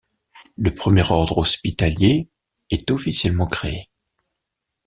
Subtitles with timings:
[0.57, 2.27] Le premier ordre hospitalier
[2.71, 3.91] est officiellement créé.